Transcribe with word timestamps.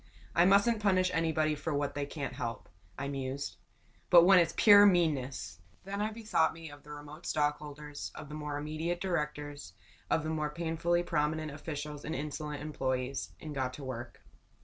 "I 0.33 0.45
mustn't 0.45 0.81
punish 0.81 1.11
anybody, 1.13 1.53
for 1.53 1.75
what 1.75 1.93
they 1.93 2.07
can't 2.07 2.33
help," 2.33 2.67
I 2.97 3.07
mused. 3.07 3.57
"But 4.09 4.23
when 4.23 4.39
it's 4.39 4.55
pure 4.57 4.83
meanness!" 4.87 5.59
Then 5.83 6.01
I 6.01 6.09
bethought 6.11 6.55
me 6.55 6.71
of 6.71 6.81
the 6.81 6.89
remote 6.89 7.27
stockholders, 7.27 8.11
of 8.15 8.27
the 8.27 8.33
more 8.33 8.57
immediate 8.57 8.99
directors, 8.99 9.73
of 10.09 10.23
the 10.23 10.51
painfully 10.55 11.03
prominent 11.03 11.51
officials 11.51 12.03
and 12.03 12.15
insolent 12.15 12.63
employees 12.63 13.31
and 13.39 13.53
got 13.53 13.73
to 13.75 13.83
work. 13.83 14.23